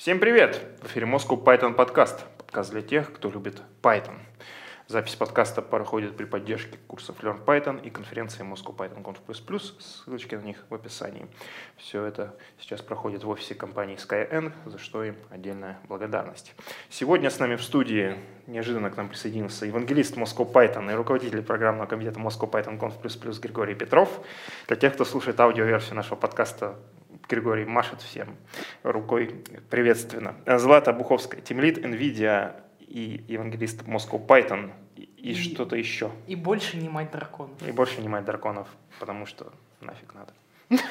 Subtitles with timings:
[0.00, 0.58] Всем привет!
[0.80, 2.24] В эфире Moscow Python подкаст.
[2.38, 4.14] Подкаст для тех, кто любит Python.
[4.86, 9.60] Запись подкаста проходит при поддержке курсов Learn Python и конференции Moscow Python Conf++.
[9.78, 11.26] Ссылочки на них в описании.
[11.76, 16.54] Все это сейчас проходит в офисе компании Skyeng, за что им отдельная благодарность.
[16.88, 21.86] Сегодня с нами в студии неожиданно к нам присоединился евангелист Moscow Python и руководитель программного
[21.86, 24.08] комитета Moscow Python Conf++ Григорий Петров.
[24.66, 26.78] Для тех, кто слушает аудиоверсию нашего подкаста,
[27.30, 28.36] Григорий машет всем
[28.82, 30.34] рукой приветственно.
[30.58, 36.10] Злата Буховская, тимлит NVIDIA и евангелист Moscow Python и, и, и что-то еще.
[36.26, 37.62] И больше не мать драконов.
[37.62, 38.66] И больше не мать драконов,
[38.98, 40.32] потому что нафиг надо.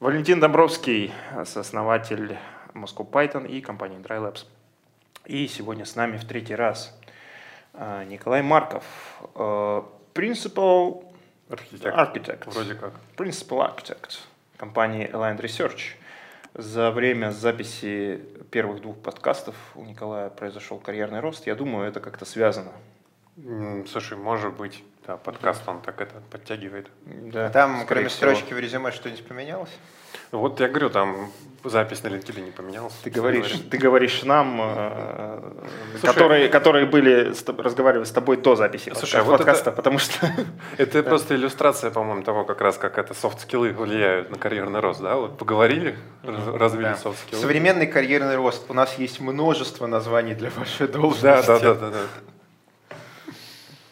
[0.00, 1.12] Валентин Домбровский,
[1.44, 2.36] сооснователь
[2.74, 4.44] Moscow Python и компании Dry Labs.
[5.24, 6.98] И сегодня с нами в третий раз
[7.74, 8.84] а, Николай Марков,
[9.36, 9.82] э,
[10.14, 11.04] Principal
[11.48, 11.94] Architect.
[11.94, 12.50] Architect.
[12.50, 12.94] Вроде как.
[13.16, 14.18] Principal Architect
[14.58, 15.94] компании Aligned Research.
[16.54, 21.46] За время записи первых двух подкастов у Николая произошел карьерный рост.
[21.46, 22.72] Я думаю, это как-то связано.
[23.90, 26.88] Слушай, может быть, да, подкаст он так это подтягивает.
[27.06, 28.32] Да, А Там, кроме всего.
[28.32, 29.70] строчки в резюме, что-нибудь поменялось?
[30.32, 31.30] Вот я говорю, там
[31.64, 32.92] запись на LinkedIn не поменялась.
[33.04, 35.40] Ты говоришь, ты говоришь нам, э,
[36.00, 39.98] Слушай, которые, которые были разговаривали с тобой до записи Слушай, подка- а вот подкаста, потому
[39.98, 40.26] что
[40.78, 45.14] Это просто иллюстрация, по-моему, того, как раз как это софт-скиллы влияют на карьерный рост, да?
[45.16, 46.96] Вот поговорили, раз- развили Да.
[46.96, 47.40] софт-скиллы.
[47.40, 48.66] Современный карьерный рост.
[48.68, 51.46] У нас есть множество названий для вашей Да, должности.
[51.46, 51.98] да, да, да, да.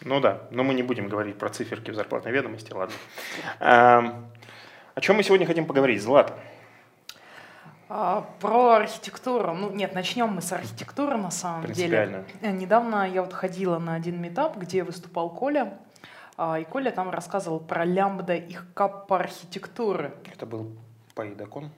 [0.07, 2.95] Ну да, но мы не будем говорить про циферки в зарплатной ведомости, ладно.
[3.59, 4.29] Эм,
[4.95, 6.33] О чем мы сегодня хотим поговорить, Злата?
[7.89, 9.53] А, про архитектуру.
[9.53, 12.25] Ну, нет, начнем мы с архитектуры на самом деле.
[12.41, 15.77] Э, Недавно я вот ходила на один метап, где выступал Коля.
[16.37, 20.15] а, И Коля там рассказывал про лямбда и каппа архитектуры.
[20.33, 20.71] Это был
[21.17, 21.73] Пайдакон.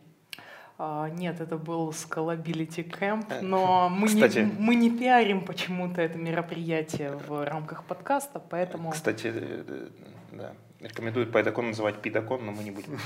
[0.80, 4.48] А, Нет, это был Scalability Camp, Э, но мы не, кстати.
[4.58, 8.90] мы не пиарим почему-то это мероприятие в рамках подкаста, поэтому...
[8.92, 9.88] Кстати, э, э,
[10.32, 12.98] да, рекомендуют Пайдакон называть Пидакон, но мы не будем.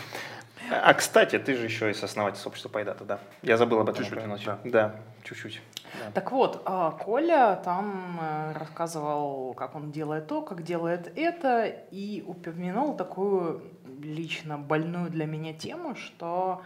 [0.70, 3.18] А, кстати, ты же еще и сооснователь сообщества Пайдата, да.
[3.42, 4.44] Я забыл об этом Чуть-чуть, упомянуть.
[4.44, 4.58] да.
[4.64, 5.60] Да, чуть-чуть.
[5.98, 6.10] Да.
[6.12, 8.20] Так вот, а, Коля там
[8.54, 13.62] рассказывал, как он делает то, как делает это, и упомянул такую
[14.02, 16.62] лично больную для меня тему, что,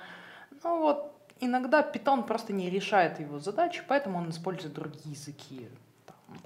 [0.66, 5.68] ну вот, иногда Python просто не решает его задачи, поэтому он использует другие языки.
[6.06, 6.38] Там,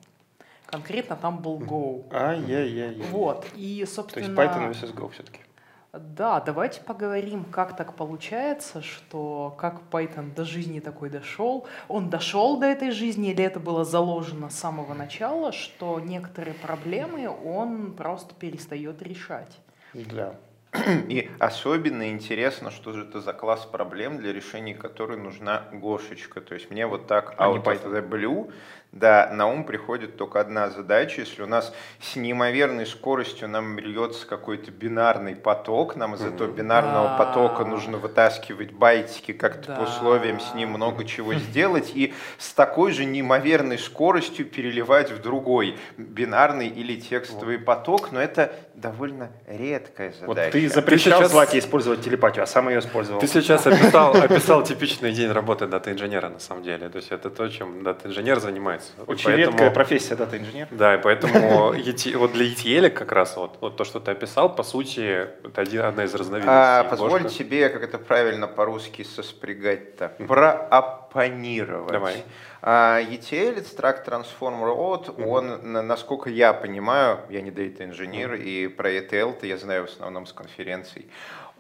[0.67, 2.05] конкретно там был Go.
[2.13, 3.01] Ай-яй-яй.
[3.11, 4.39] Вот, и, То есть собственно...
[4.39, 5.41] Python vs Go все-таки.
[5.93, 11.67] Да, давайте поговорим, как так получается, что как Python до жизни такой дошел.
[11.89, 17.29] Он дошел до этой жизни или это было заложено с самого начала, что некоторые проблемы
[17.29, 19.59] он просто перестает решать.
[19.93, 20.37] Да.
[21.09, 26.41] И особенно интересно, что же это за класс проблем, для решения которой нужна Гошечка.
[26.41, 28.53] То есть мне вот так out of the blue,
[28.93, 31.21] да, на ум приходит только одна задача.
[31.21, 37.09] Если у нас с неимоверной скоростью нам льется какой-то бинарный поток, нам из этого бинарного
[37.11, 37.17] Да.
[37.17, 39.83] потока нужно вытаскивать байтики, как-то по Да.
[39.83, 45.79] условиям с ним много чего сделать, и с такой же неимоверной скоростью переливать в другой
[45.97, 50.53] бинарный или текстовый поток, но это довольно редкая Вот задача.
[50.53, 53.21] ты запрещал сейчас- Злате использовать телепатию, а сам ее использовал.
[53.21, 56.89] Ты сейчас описал, описал типичный день работы дата-инженера, на самом деле.
[56.89, 58.80] То есть это то, чем дата-инженер занимается.
[58.99, 60.69] И Очень поэтому- редкая профессия дата-инженер.
[60.71, 64.63] Да, и поэтому вот для ETL как раз вот, вот то, что ты описал, по
[64.63, 65.01] сути,
[65.45, 66.53] это один, одна из разновидностей.
[66.81, 71.93] А, позволь тебе, как это правильно по-русски соспрягать-то, прооппонировать.
[71.93, 72.25] Давай.
[72.63, 78.91] А, ETL, Extract Transform Road, он, на- насколько я понимаю, я не дата-инженер, и про
[78.91, 81.07] ETL-то я знаю в основном с конференций,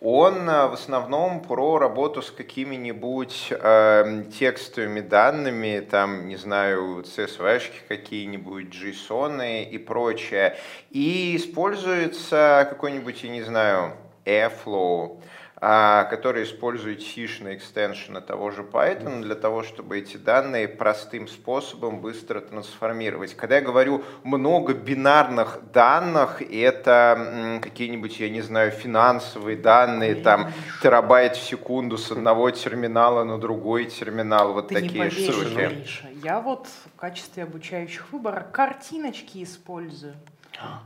[0.01, 7.83] он а, в основном про работу с какими-нибудь э, текстовыми данными, там, не знаю, CSV-шки
[7.87, 10.57] какие-нибудь, JSON и прочее.
[10.91, 13.93] И используется какой-нибудь, я не знаю,
[14.25, 15.21] Airflow,
[15.63, 22.01] а, который использует сишные экстеншены того же Python для того, чтобы эти данные простым способом
[22.01, 23.35] быстро трансформировать.
[23.35, 30.51] Когда я говорю много бинарных данных, это какие-нибудь, я не знаю, финансовые данные, там
[30.83, 35.75] терабайт в секунду с одного терминала на другой терминал, вот Ты не такие поверишь, штуки.
[35.75, 40.15] Гриша, я вот в качестве обучающих выборок картиночки использую.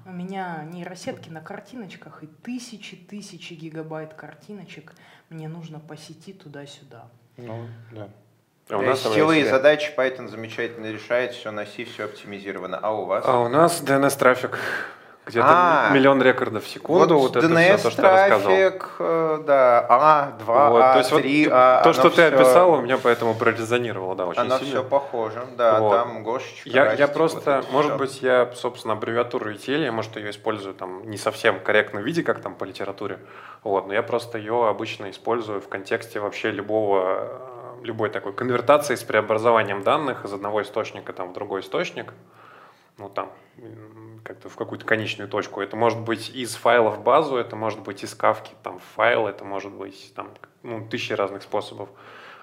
[0.05, 4.93] У меня нейросетки на картиночках и тысячи-тысячи гигабайт картиночек
[5.31, 7.09] мне нужно по сети туда-сюда.
[7.37, 8.09] Ну, да.
[8.71, 9.51] А у нас есть силовые себе.
[9.51, 12.79] задачи Python замечательно решает, все на C, все оптимизировано.
[12.79, 13.25] А у вас?
[13.27, 14.59] А у нас DNS-трафик
[15.27, 15.91] где-то А.
[15.93, 20.83] миллион рекордов в секунду, вот, это все, то, что трафик, э, да, А, 2, Вот,
[20.83, 21.79] А, то есть вот 3, А.
[21.83, 24.81] то, оно что ты всё- описал, у меня поэтому прорезонировало, да, очень Оно сильно.
[24.81, 25.93] все похоже, да, Вот.
[25.97, 27.99] там Гошечка Я, я просто, вот может всё.
[27.99, 32.41] быть, я, собственно, аббревиатуру ETL, я, может, ее использую там не совсем корректном виде, как
[32.41, 33.19] там по литературе,
[33.63, 37.03] вот, но я просто ее обычно использую в контексте вообще любого,
[37.81, 42.13] э, любой такой конвертации с преобразованием данных из одного источника там, в другой источник,
[42.99, 43.33] ну там,
[44.25, 45.61] как-то в какую-то конечную точку.
[45.61, 49.27] Это может быть из файла в базу, это может быть из кавки там, в файл,
[49.27, 50.31] это может быть там,
[50.63, 51.89] ну, тысячи разных способов.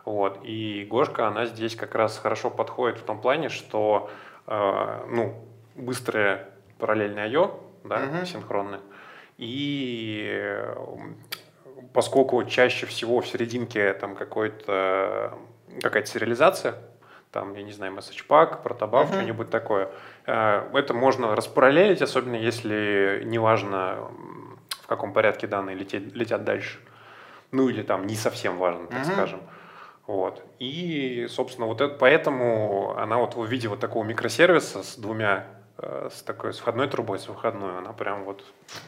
[0.06, 0.40] Вот.
[0.44, 4.10] И Гошка, она здесь как раз хорошо подходит в том плане, что
[4.48, 5.46] э, ну,
[5.76, 6.50] быстрое
[6.80, 8.26] параллельное I.O., да, Мгм.
[8.26, 8.80] синхронное,
[9.38, 10.64] и
[11.94, 15.38] поскольку чаще всего в серединке там какой-то
[15.82, 16.76] какая-то сериализация,
[17.32, 19.16] там, я не знаю, message pack, протобаф, Мгм.
[19.16, 19.90] что-нибудь такое,
[20.26, 24.10] э, это можно распараллелить, особенно если неважно,
[24.84, 26.80] в каком порядке данные лететь, летят дальше.
[27.52, 29.06] Ну или там не совсем важно, так Мгм.
[29.06, 29.42] скажем.
[30.08, 30.44] Вот.
[30.60, 35.48] И, собственно, вот это, поэтому она вот в виде вот такого микросервиса с двумя,
[35.82, 38.44] с такой с входной трубой, с выходной, она прям вот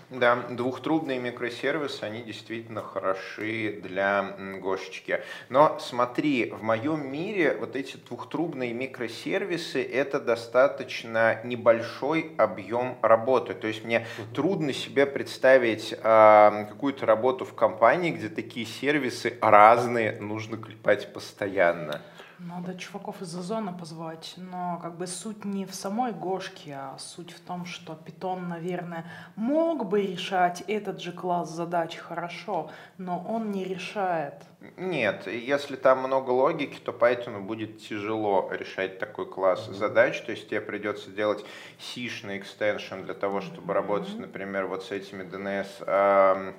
[0.10, 5.22] Да, двухтрубные микросервисы, они действительно хороши для Гошечки.
[5.50, 13.54] Но смотри, в моем мире вот эти двухтрубные микросервисы это достаточно небольшой объем работы.
[13.56, 14.06] То есть мне
[14.36, 22.02] трудно себе представить а, какую-то работу в компании, где такие сервисы разные нужно клепать постоянно.
[22.40, 27.32] Надо чуваков из Озона позвать, но как бы суть не в самой Гошке, а суть
[27.32, 33.52] в том, что Питон, наверное, мог бы решать этот же класс задач хорошо, но он
[33.52, 34.36] не решает.
[34.78, 40.22] Нет, если там много логики, то Python будет тяжело решать такой класс задач.
[40.22, 41.46] То есть тебе придется делать
[41.80, 46.54] сишный экстеншн для того, чтобы работать, например, вот с этими DNS а,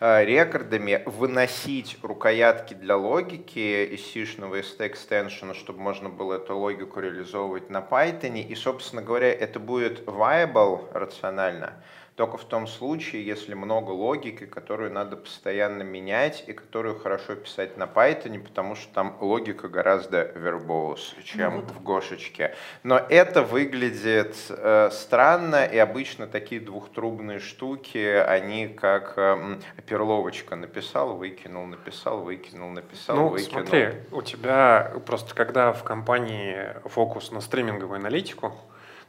[0.00, 7.78] рекордами, выносить рукоятки для логики из сишного экстеншена, чтобы можно было эту логику реализовывать на
[7.78, 8.40] Python.
[8.40, 11.82] И, собственно говоря, это будет viable рационально
[12.16, 17.76] только в том случае, если много логики, которую надо постоянно менять и которую хорошо писать
[17.76, 21.70] на Python, потому что там логика гораздо вербоус, чем Ну вот.
[21.72, 22.54] в Гошечке.
[22.84, 31.16] Но это выглядит э, странно, и обычно такие двухтрубные штуки, они как э, перловочка написал,
[31.16, 33.66] выкинул, написал, выкинул, написал, Ну, выкинул.
[33.66, 38.52] смотри, у тебя просто когда в компании фокус на стриминговую аналитику,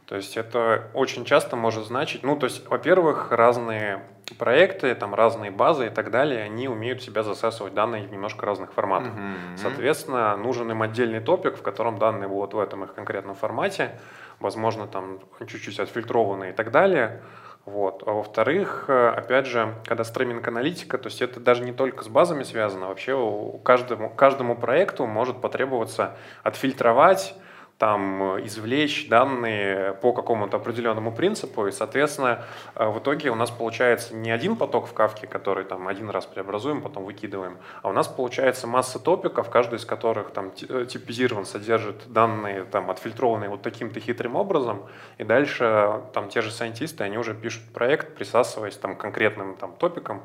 [0.07, 4.03] то есть это очень часто может значить, ну, то есть, во-первых, разные
[4.37, 8.73] проекты, там разные базы и так далее, они умеют себя засасывать данные в немножко разных
[8.73, 9.13] форматах.
[9.13, 9.57] Мгм.
[9.57, 13.99] Соответственно, нужен им отдельный топик, в котором данные будут в этом их конкретном формате,
[14.39, 17.21] возможно, там чуть-чуть отфильтрованные и так далее.
[17.65, 18.03] Вот.
[18.05, 22.89] А во-вторых, опять же, когда стриминг-аналитика, то есть это даже не только с базами связано,
[22.89, 27.35] вообще у каждому, каждому проекту может потребоваться отфильтровать,
[27.77, 32.45] там, э, извлечь данные по какому-то определенному принципу, и, соответственно,
[32.75, 36.25] э, в итоге у нас получается не один поток в кавке, который там один раз
[36.25, 41.45] преобразуем, потом выкидываем, а у нас получается масса топиков, каждый из которых там э, типизирован,
[41.45, 44.83] содержит данные там отфильтрованные вот таким-то хитрым образом,
[45.17, 49.73] и дальше там те же сайентисты, они уже пишут проект, присасываясь там к конкретным там
[49.73, 50.21] топикам,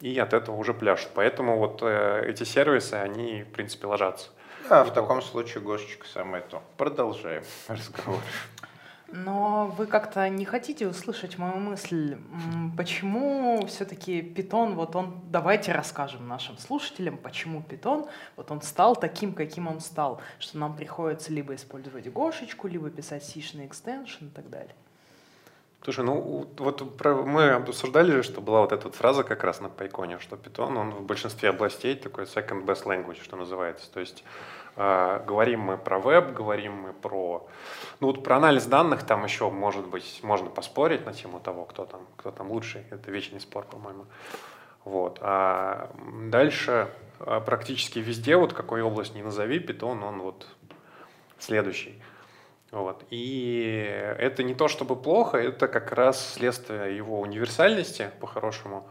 [0.00, 1.10] и от этого уже пляшут.
[1.14, 4.30] Поэтому вот э, эти сервисы, они, в принципе, ложатся.
[4.68, 6.62] Да, в таком случае Гошечка самое то.
[6.76, 8.20] Продолжаем разговор.
[9.08, 12.18] Но вы как-то не хотите услышать мою мысль,
[12.76, 19.34] почему все-таки питон, вот он, давайте расскажем нашим слушателям, почему питон, вот он стал таким,
[19.34, 24.50] каким он стал, что нам приходится либо использовать гошечку, либо писать сишный экстеншн и так
[24.50, 24.74] далее.
[25.84, 29.60] Слушай, ну вот про- мы обсуждали же, что была вот эта вот фраза как раз
[29.60, 33.92] на Пайконе, что Python, он в большинстве областей такой second best language, что называется.
[33.92, 34.24] То есть
[34.76, 37.46] э, говорим мы про веб, говорим мы про...
[38.00, 41.84] Ну вот про анализ данных там еще, может быть, можно поспорить на тему того, кто
[41.84, 42.84] там, кто там лучший.
[42.90, 44.06] Это вечный спор, по-моему.
[44.86, 45.18] Вот.
[45.20, 45.90] А
[46.30, 46.88] дальше
[47.20, 50.46] э, практически везде, вот какой область не назови, Python, он вот
[51.38, 52.00] следующий.
[52.74, 53.04] Вот.
[53.10, 53.86] И
[54.18, 58.84] это не то чтобы плохо, это как раз следствие его универсальности, по-хорошему.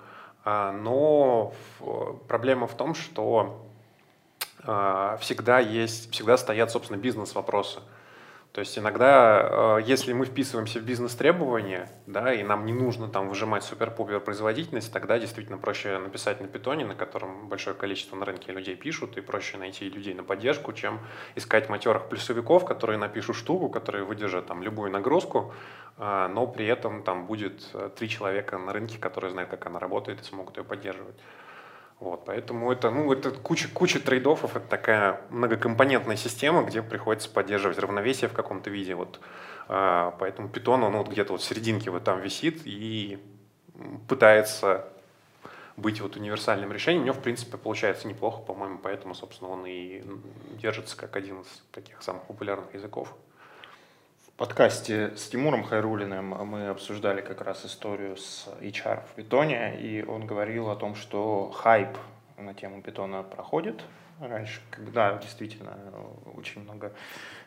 [0.46, 1.54] А, Но
[2.30, 3.68] проблема в том, что
[4.64, 7.82] а, всегда есть, всегда стоят, собственно, бизнес-вопросы.
[8.54, 13.28] То есть иногда, э, если мы вписываемся в бизнес-требования, да, и нам не нужно там
[13.28, 18.52] выжимать супер-пупер производительность, тогда действительно проще написать на питоне, на котором большое количество на рынке
[18.52, 21.00] людей пишут, и проще найти людей на поддержку, чем
[21.34, 25.52] искать матерых плюсовиков, которые напишут штуку, которые выдержат там любую нагрузку,
[25.98, 29.80] э, но при этом там будет э, три человека на рынке, которые знают, как она
[29.80, 31.16] работает и смогут ее поддерживать.
[32.04, 37.80] Вот, поэтому это, ну, это куча, куча трейдофов, это такая многокомпонентная система, где приходится поддерживать
[37.80, 38.94] равновесие в каком-то виде.
[38.94, 39.22] Вот,
[39.70, 43.20] а, поэтому Python, он вот где-то вот в серединке вот там висит и
[44.10, 44.90] пытается
[45.78, 47.04] быть вот универсальным решением.
[47.04, 50.04] У него, в принципе, получается неплохо, по-моему, поэтому, собственно, он и
[50.62, 53.16] держится как один из таких самых популярных языков
[54.38, 60.26] подкасте с Тимуром Хайрулиным мы обсуждали как раз историю с HR в питоне, и он
[60.26, 61.98] говорил о том, что хайп
[62.38, 63.84] на тему питона проходит.
[64.20, 65.78] Раньше, когда действительно
[66.36, 66.94] очень много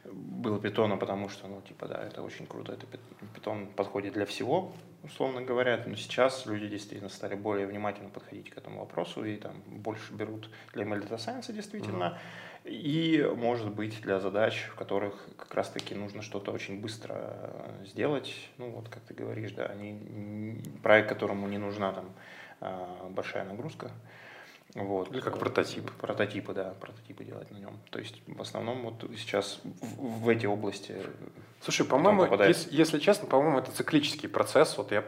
[0.05, 2.87] было питона, потому что, ну, типа, да, это очень круто, это
[3.35, 4.73] питон подходит для всего,
[5.07, 9.55] условно говоря, но сейчас люди действительно стали более внимательно подходить к этому вопросу и там
[9.67, 12.05] больше берут для ML Data Science действительно.
[12.05, 17.85] Mm-hmm и, может быть, для задач, в которых как раз-таки нужно что-то очень быстро э,
[17.87, 18.35] сделать.
[18.59, 22.13] Ну, вот как ты говоришь, да, они, проект, которому не нужна там
[22.61, 23.93] а, большая нагрузка.
[24.77, 25.11] Вот.
[25.11, 25.91] Или как прототип.
[25.93, 27.79] Прототипы, да, прототипы делать на нем.
[27.91, 30.95] То есть в основном вот сейчас в, в эти области.
[31.61, 34.77] Слушай, по-моему, если, если честно, по-моему, это циклический процесс.
[34.77, 35.05] Вот я,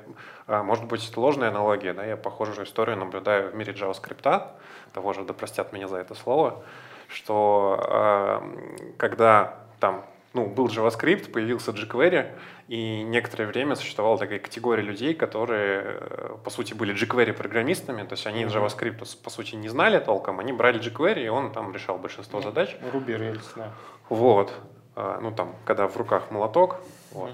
[0.46, 4.50] а, может быть, это ложная аналогия, да, я похожую историю наблюдаю в мире JavaScript,
[4.92, 6.64] того же, да простят меня за это слово
[7.08, 10.04] что э, когда там
[10.35, 12.30] ну, был JavaScript, появился jQuery,
[12.68, 18.26] и некоторое время существовала такая категория людей, которые, э, по сути, были jQuery-программистами, то есть
[18.26, 18.66] они mm-hmm.
[18.66, 22.76] JavaScript, по сути, не знали толком, они брали jQuery, и он там решал большинство задач.
[22.92, 23.73] Ruby Rails, да.
[24.08, 24.52] Вот.
[24.94, 26.76] А, ну, там, когда в руках молоток.
[27.12, 27.30] Вот.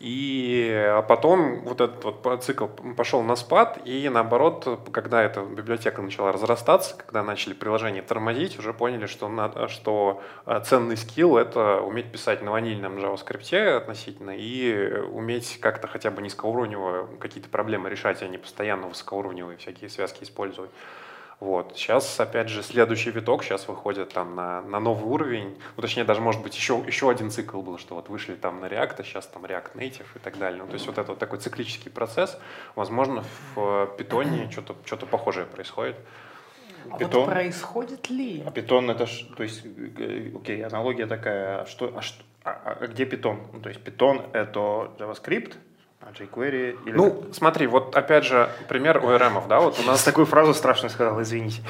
[0.00, 6.00] И а потом вот этот вот цикл пошел на спад, и наоборот, когда эта библиотека
[6.00, 11.82] начала разрастаться, когда начали приложения тормозить, уже поняли, что, надо, что а, ценный скилл— это
[11.82, 18.22] уметь писать на ванильном JavaScript относительно и уметь как-то хотя бы низкоуровнево какие-то проблемы решать,
[18.22, 20.70] а не постоянно высокоуровневые всякие связки использовать.
[21.40, 21.72] Вот.
[21.74, 25.58] Сейчас, опять же, следующий виток сейчас выходит там на, на новый уровень.
[25.76, 28.66] Ну, точнее, даже, может быть, еще, еще один цикл был, что вот вышли там на
[28.66, 30.62] React, а сейчас там React Native и так далее.
[30.62, 32.38] Ну, то есть вот это вот такой циклический процесс.
[32.74, 35.96] Возможно, в питоне что-то что похожее происходит.
[36.90, 38.42] А питон, вот происходит ли?
[38.46, 42.76] А питон это ж, то есть, э, окей, аналогия такая, а что, а, что, а,
[42.80, 43.40] а где питон?
[43.52, 45.54] Ну, то есть питон это JavaScript,
[46.00, 46.96] а jQuery или...
[46.96, 50.02] Ну, смотри, вот опять же пример ORM, да, вот у нас...
[50.02, 51.62] Такую фразу страшную сказал, извините.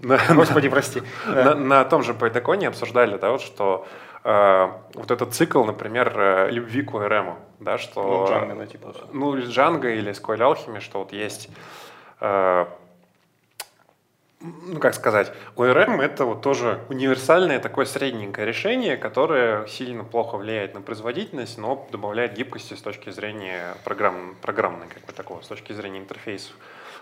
[0.00, 1.02] Господи, прости.
[1.26, 3.86] На, на том же Пайдаконе обсуждали, да, вот, что
[4.24, 8.02] э, вот этот цикл, например, э, любви к ORM, да, что...
[8.02, 8.94] Ну, Django, да, типа.
[9.12, 11.48] Ну, Django или SQL Alchemy, что вот есть
[12.20, 12.66] э,
[14.66, 20.74] ну как сказать, ORM это вот тоже универсальное такое средненькое решение, которое сильно плохо влияет
[20.74, 25.72] на производительность, но добавляет гибкости с точки зрения программ, программной, как бы такого, с точки
[25.72, 26.54] зрения интерфейсов.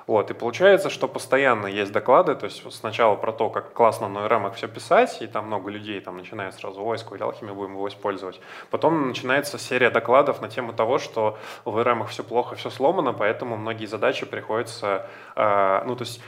[0.06, 4.18] Вот, и получается, что постоянно есть доклады, то есть сначала про то, как классно на
[4.26, 7.88] ORM все писать, и там много людей там начинают сразу, ой, SQL Alchemy будем его
[7.88, 8.38] использовать.
[8.70, 13.56] Потом начинается серия докладов на тему того, что в ORM все плохо, все сломано, поэтому
[13.56, 16.20] многие задачи приходится, э, ну то есть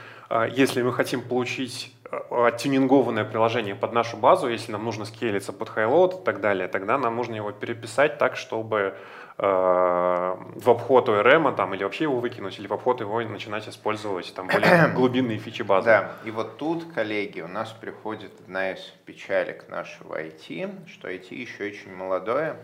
[0.52, 5.68] если мы хотим получить а, оттюнингованное приложение под нашу базу, если нам нужно скейлиться под
[5.68, 8.96] хайлоуд и так далее, тогда нам нужно его переписать так, чтобы
[9.38, 14.32] э, в обход ORM там, или вообще его выкинуть, или в обход его начинать использовать
[14.34, 15.86] там, более глубинные фичи базы.
[15.86, 21.34] Да, и вот тут, коллеги, у нас приходит одна из печалек нашего IT, что IT
[21.34, 22.56] еще очень молодое,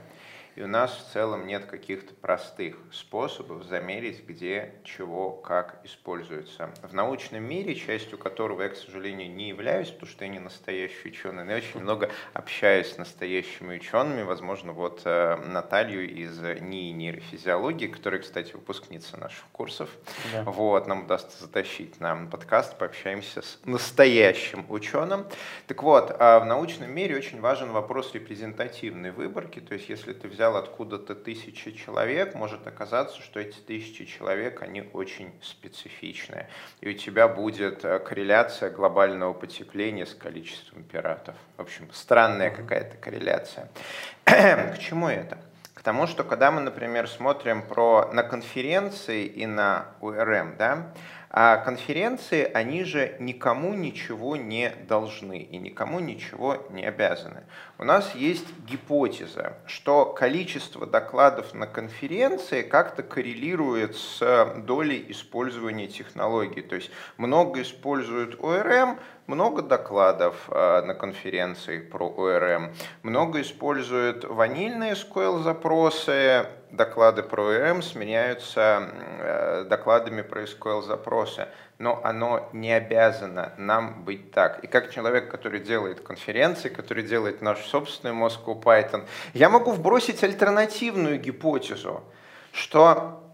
[0.55, 6.71] и у нас в целом нет каких-то простых способов замерить, где, чего, как используется.
[6.83, 11.09] В научном мире, частью которого я, к сожалению, не являюсь, потому что я не настоящий
[11.09, 16.93] ученый, но я очень много общаюсь с настоящими учеными, возможно, вот э, Наталью из НИИ
[16.93, 19.91] нейрофизиологии, которая, кстати, выпускница наших курсов.
[20.33, 20.45] Да.
[20.45, 25.27] Вот, нам удастся затащить на подкаст, пообщаемся с настоящим ученым.
[25.67, 30.29] Так вот, а в научном мире очень важен вопрос репрезентативной выборки, то есть если ты
[30.29, 36.49] взял взял откуда-то тысячи человек, может оказаться, что эти тысячи человек, они очень специфичные.
[36.81, 41.37] И у тебя будет э, корреляция глобального потепления с количеством пиратов.
[41.57, 43.71] В общем, странная какая-то корреляция.
[44.25, 45.39] К чему это?
[45.75, 50.93] К тому, что когда мы, например, смотрим про, на конференции и на УРМ, да,
[51.31, 57.45] А конференции, они же никому ничего не должны и никому ничего не обязаны.
[57.83, 66.63] У нас есть гипотеза, что количество докладов на конференции как-то коррелирует с долей использования технологий.
[66.63, 72.73] То есть много используют ORM, много докладов э, на конференции про ORM,
[73.03, 81.49] много используют ванильные SQL запросы, доклады про ORM сменяются э, докладами про SQL запросы,
[81.83, 84.63] но оно не обязано нам быть так.
[84.63, 90.23] И как человек, который делает конференции, который делает наш собственный Moscow Python, я могу вбросить
[90.23, 92.05] альтернативную гипотезу,
[92.53, 93.25] что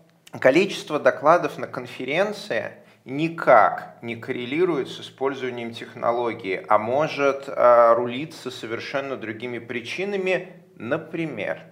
[0.40, 2.73] количество докладов на конференции–
[3.05, 10.52] никак не коррелирует с использованием технологии, а может э, рулиться совершенно другими причинами.
[10.76, 11.62] Например,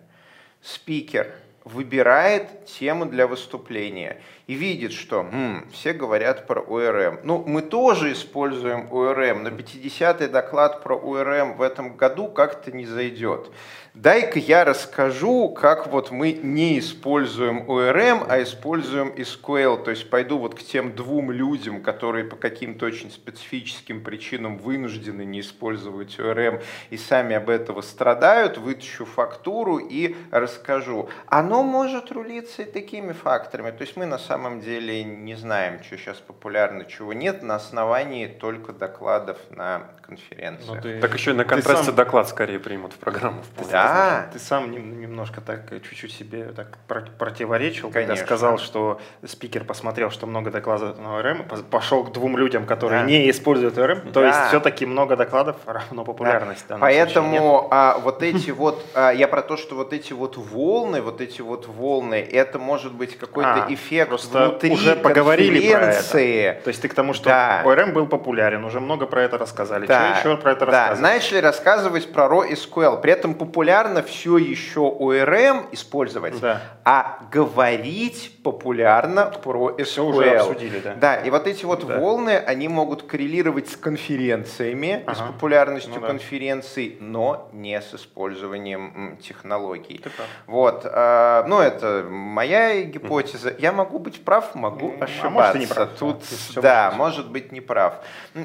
[0.62, 1.34] спикер
[1.66, 7.20] выбирает тему для выступления и видит, что м, все говорят про ОРМ.
[7.24, 12.86] Ну, мы тоже используем ОРМ, но 50-й доклад про ОРМ в этом году как-то не
[12.86, 13.50] зайдет.
[13.96, 19.82] Дай-ка я расскажу, как вот мы не используем ORM, а используем SQL.
[19.82, 25.24] То есть пойду вот к тем двум людям, которые по каким-то очень специфическим причинам вынуждены
[25.24, 31.08] не использовать ORM и сами об этого страдают, вытащу фактуру и расскажу.
[31.26, 33.70] Оно может рулиться и такими факторами.
[33.70, 38.26] То есть мы на самом деле не знаем, что сейчас популярно, чего нет, на основании
[38.26, 40.66] только докладов на конференции.
[40.68, 41.94] Ну, ты, так еще и на контрасте сам...
[41.94, 43.42] доклад скорее примут в программу.
[43.70, 43.85] Да.
[44.32, 46.78] Ты сам немножко так чуть-чуть себе так
[47.18, 48.14] противоречил, Конечно.
[48.14, 53.02] когда сказал, что спикер посмотрел, что много докладов на ОРМ, пошел к двум людям, которые
[53.02, 53.06] да.
[53.06, 54.10] не используют ОРМ, да.
[54.12, 56.64] то есть все-таки много докладов равно популярность.
[56.68, 56.78] Да.
[56.78, 61.20] Поэтому а, вот эти вот, а, я про то, что вот эти вот волны, вот
[61.20, 66.62] эти вот волны, это может быть какой-то а, эффект внутри уже поговорили про это.
[66.64, 67.62] То есть ты к тому, что да.
[67.64, 69.86] ОРМ был популярен, уже много про это рассказали.
[69.86, 70.16] Да.
[70.16, 70.66] Что еще про это да.
[70.66, 70.98] рассказывать?
[70.98, 76.60] Знаешь ли рассказывать про RAW При этом популярно все еще ORM использовать, да.
[76.84, 79.84] а говорить популярно про SQL.
[79.84, 80.94] Все уже обсудили, да.
[80.94, 81.98] Да, и вот эти вот да.
[81.98, 85.14] волны, они могут коррелировать с конференциями, ага.
[85.14, 86.06] с популярностью ну, да.
[86.06, 90.02] конференций, но не с использованием технологий.
[90.46, 93.54] Вот, э, ну это моя гипотеза.
[93.58, 95.30] Я могу быть прав, могу а ошибаться.
[95.30, 95.88] Может, и не прав.
[95.98, 96.22] Тут,
[96.56, 97.94] да, может быть не прав.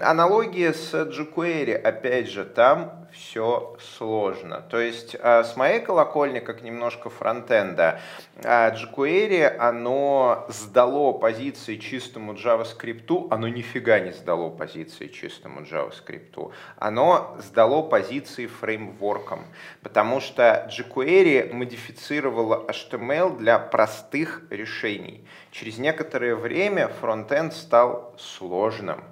[0.02, 4.62] Аналогия с jQuery, опять же, там все сложно.
[4.62, 8.00] То есть а, с моей колокольни, как немножко фронтенда,
[8.44, 17.38] а, jQuery, оно сдало позиции чистому JavaScript, оно нифига не сдало позиции чистому JavaScript, оно
[17.40, 19.46] сдало позиции фреймворкам,
[19.82, 25.26] потому что jQuery модифицировало HTML для простых решений.
[25.52, 29.04] Через некоторое время фронтенд стал сложным.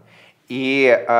[0.50, 1.12] И э,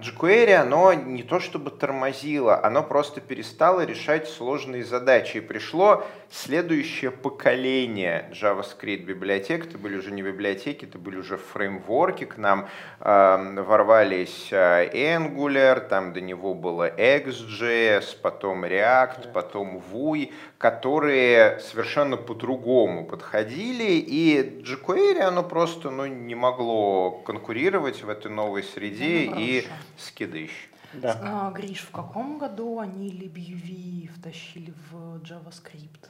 [0.00, 5.38] jQuery, оно не то чтобы тормозило, оно просто перестало решать сложные задачи.
[5.38, 9.66] И пришло следующее поколение JavaScript библиотек.
[9.66, 12.22] Это были уже не библиотеки, это были уже фреймворки.
[12.22, 12.68] К нам
[13.00, 23.06] э, ворвались Angular, там до него было XJS, потом React, потом Vue, которые совершенно по-другому
[23.06, 23.94] подходили.
[23.94, 30.50] И jQuery, оно просто ну, не могло конкурировать в этой новой среде ну, и скидыш.
[30.94, 31.18] Да.
[31.22, 36.08] А, Гриш, в каком году они LibUV втащили в JavaScript?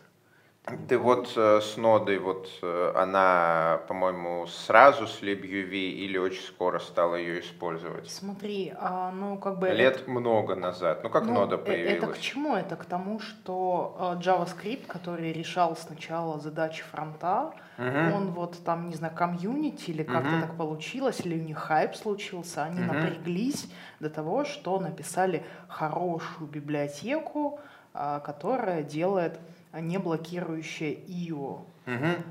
[0.89, 6.79] Ты вот э, с нодой, вот э, она, по-моему, сразу с LibUV или очень скоро
[6.79, 8.11] стала ее использовать?
[8.11, 9.69] Смотри, а, ну как бы...
[9.71, 10.11] Лет это...
[10.11, 11.03] много назад.
[11.03, 12.03] Ну как ну, нода появилась?
[12.03, 12.57] Это к чему?
[12.57, 18.17] Это к тому, что э, JavaScript, который решал сначала задачи фронта, угу.
[18.17, 20.41] он вот там, не знаю, комьюнити или как-то угу.
[20.43, 22.93] так получилось, или у них хайп случился, они угу.
[22.93, 27.61] напряглись до того, что написали хорошую библиотеку,
[27.95, 29.41] а, которая делает
[29.73, 31.65] не блокирующая IO.
[31.87, 32.23] Угу.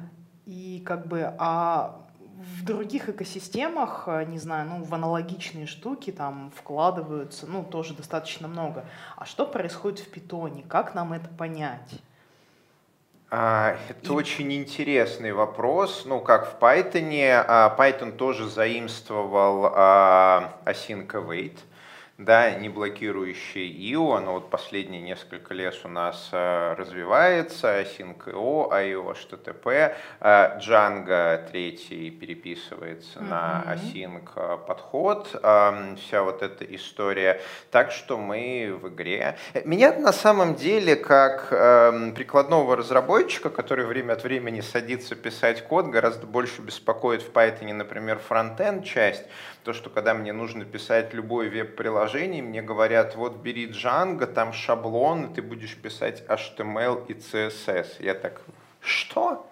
[0.46, 7.48] И как бы, а в других экосистемах, не знаю, ну, в аналогичные штуки там вкладываются,
[7.48, 8.86] ну, тоже достаточно много.
[9.16, 10.64] А что происходит в питоне?
[10.68, 12.02] Как нам это понять?
[13.30, 14.16] А, это И...
[14.16, 16.04] очень интересный вопрос.
[16.06, 21.58] Ну, как в Python, а, Python тоже заимствовал а, async await.
[22.18, 29.16] Да, не блокирующие IO, но вот последние несколько лет у нас э, развивается, Async.io, IO,
[29.16, 33.30] HTTP, э, Django третий переписывается mm-hmm.
[33.30, 37.40] на Async подход, э, вся вот эта история.
[37.70, 39.38] Так что мы в игре.
[39.64, 45.86] Меня на самом деле, как э, прикладного разработчика, который время от времени садится писать код,
[45.86, 49.26] гораздо больше беспокоит в Python, например, фронтенд часть,
[49.64, 52.07] то, что когда мне нужно писать любое веб-приложение,
[52.42, 57.88] мне говорят, вот бери Django, там шаблон, и ты будешь писать HTML и CSS.
[58.00, 58.42] Я так,
[58.82, 59.48] что?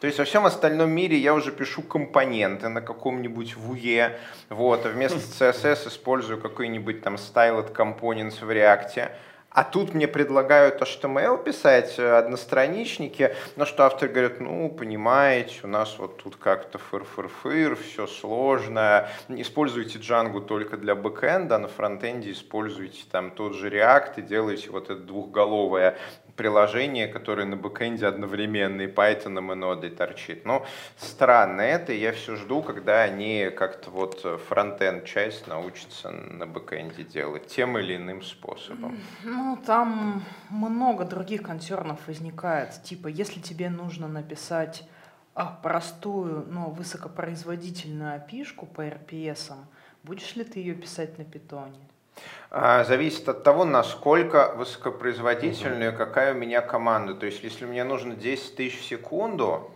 [0.00, 4.18] То есть во всем остальном мире я уже пишу компоненты на каком-нибудь вуе,
[4.50, 9.10] вот, а вместо CSS использую какой-нибудь там styled components в React.
[9.54, 15.68] А тут мне предлагают HTML писать, э, одностраничники, но что автор говорит, ну, понимаете, у
[15.68, 22.32] нас вот тут как-то фыр-фыр-фыр, все сложно, используйте Django только для бэкэнда, а на фронтенде
[22.32, 25.98] используйте там тот же React и делайте вот это двухголовое
[26.36, 30.44] приложение, которое на бэкэнде одновременно и Python, и нодой торчит.
[30.44, 30.64] Но
[30.96, 37.46] странно это, я все жду, когда они как-то вот фронтенд часть научатся на бэкэнде делать
[37.46, 38.98] тем или иным способом.
[39.22, 42.82] Ну, там много других консернов возникает.
[42.82, 44.88] Типа, если тебе нужно написать
[45.34, 49.54] а, простую, но высокопроизводительную опишку по RPS,
[50.02, 51.88] будешь ли ты ее писать на питоне?
[52.50, 55.98] А, зависит от того, насколько высокопроизводительная, угу.
[55.98, 57.14] какая у меня команда.
[57.14, 59.70] То есть, если мне нужно 10 тысяч в секунду,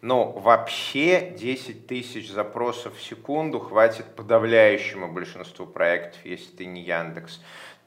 [0.00, 7.40] ну, вообще 10 тысяч запросов в секунду хватит подавляющему большинству проектов, если ты не Яндекс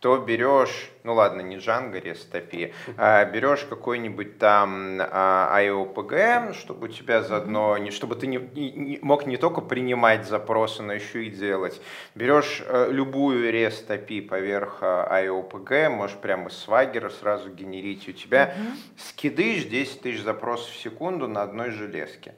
[0.04, 6.88] то берешь, ну ладно, не Django REST API, а берешь какой-нибудь там а, IOPG, чтобы
[6.88, 11.24] у тебя заодно, не, чтобы ты не, не, мог не только принимать запросы, но еще
[11.24, 11.82] и делать.
[12.16, 18.54] Берешь э, любую REST API поверх IOPG, можешь прямо из Swagger сразу генерить, у тебя
[18.58, 19.08] mm-hmm.
[19.08, 22.36] скидыш 10 тысяч запросов в секунду на одной железке.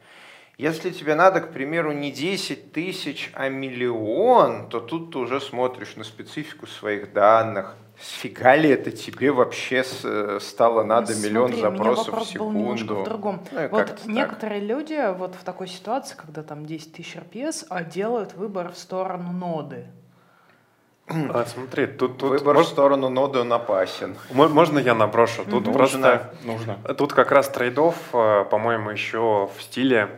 [0.57, 5.97] Если тебе надо, к примеру, не 10 тысяч, а миллион, то тут ты уже смотришь
[5.97, 7.75] на специфику своих данных.
[7.99, 9.83] Сфига ли это тебе вообще
[10.39, 12.95] стало надо ну, миллион смотри, запросов в секунду?
[12.95, 13.41] Был в другом.
[13.51, 14.69] Ну, вот некоторые так.
[14.69, 19.31] люди вот в такой ситуации, когда там 10 тысяч RPS, а делают выбор в сторону
[19.31, 19.87] ноды.
[21.07, 22.69] А, смотри, тут, тут выбор может...
[22.69, 24.15] в сторону ноды он опасен.
[24.31, 25.43] Можно я наброшу?
[25.45, 25.73] Тут угу.
[25.73, 26.77] просто нужно.
[26.97, 30.09] Тут как раз трейдов, э, по-моему, еще в стиле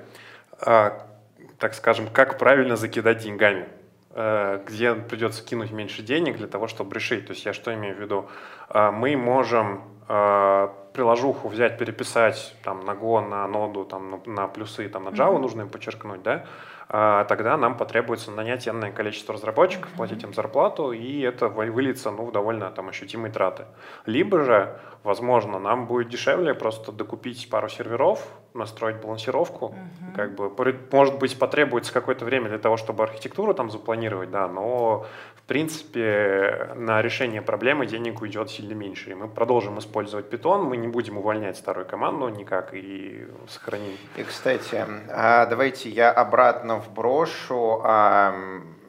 [0.60, 3.68] так скажем, как правильно закидать деньгами
[4.12, 7.28] э, где придется кинуть меньше денег для того, чтобы решить.
[7.28, 8.30] То есть я что имею в виду?
[8.70, 14.90] А, мы можем а, приложуху взять, переписать там, на Go, на ноду, там, на плюсы,
[14.90, 15.40] там, на Java mm-hmm.
[15.40, 16.46] нужно им подчеркнуть, да?
[16.90, 22.26] А тогда нам потребуется нанять энное количество разработчиков, платить им зарплату, и это выльется ну,
[22.26, 23.66] в довольно там, ощутимые траты.
[24.06, 29.76] Либо же, возможно, нам будет дешевле просто докупить пару серверов, настроить балансировку.
[29.76, 30.16] Uh-huh.
[30.16, 30.52] Как бы,
[30.92, 35.06] может быть, потребуется какое-то время для того, чтобы архитектуру там запланировать, да, но
[35.48, 39.12] принципе на решение проблемы денег уйдет сильно меньше.
[39.12, 43.94] И мы продолжим использовать Python, мы не будем увольнять старую команду никак и сохраним.
[44.18, 47.82] И, кстати, а давайте я обратно вброшу.
[47.84, 48.36] А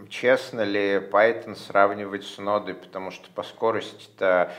[0.08, 4.50] честно ли Python сравнивать с нодой, потому что по скорости-то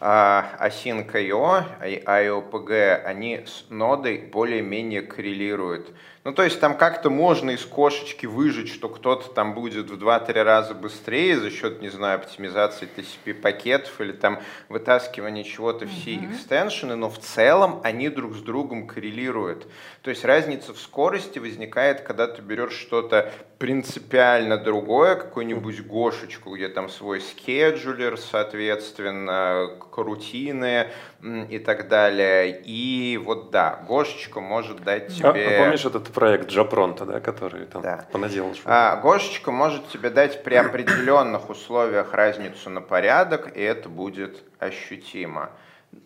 [0.00, 5.92] Async.io и IOPG, они с нодой более-менее коррелируют.
[6.24, 10.42] Ну, то есть там как-то можно из кошечки выжить, что кто-то там будет в 2-3
[10.44, 17.10] раза быстрее за счет, не знаю, оптимизации TCP-пакетов или там вытаскивания чего-то в C-экстеншены, но
[17.10, 19.66] в целом они друг с другом коррелируют.
[20.02, 26.68] То есть разница в скорости возникает, когда ты берешь что-то принципиально другое, какую-нибудь гошечку, где
[26.68, 30.86] там свой скеджулер, соответственно, рутины
[31.22, 32.60] и так далее.
[32.64, 35.28] И вот да, Гошечка может дать тебе...
[35.28, 38.06] А, а помнишь этот проект Джапронта, да, который там да.
[38.10, 38.52] понаделал?
[38.64, 45.50] А, Гошечка может тебе дать при определенных условиях разницу на порядок, и это будет ощутимо.